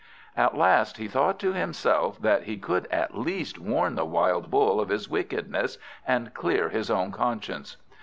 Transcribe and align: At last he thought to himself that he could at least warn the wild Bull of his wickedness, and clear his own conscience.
At 0.35 0.57
last 0.57 0.97
he 0.97 1.07
thought 1.07 1.37
to 1.41 1.53
himself 1.53 2.19
that 2.23 2.45
he 2.45 2.57
could 2.57 2.87
at 2.87 3.15
least 3.15 3.59
warn 3.59 3.93
the 3.93 4.03
wild 4.03 4.49
Bull 4.49 4.79
of 4.81 4.89
his 4.89 5.07
wickedness, 5.07 5.77
and 6.07 6.33
clear 6.33 6.69
his 6.69 6.89
own 6.89 7.11
conscience. 7.11 7.77